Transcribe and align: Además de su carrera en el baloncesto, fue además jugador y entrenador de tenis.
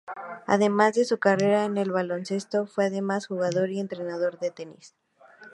Además 0.47 0.95
de 0.95 1.05
su 1.05 1.19
carrera 1.19 1.63
en 1.65 1.77
el 1.77 1.91
baloncesto, 1.91 2.65
fue 2.65 2.85
además 2.85 3.27
jugador 3.27 3.69
y 3.69 3.79
entrenador 3.79 4.39
de 4.39 4.49
tenis. 4.49 4.95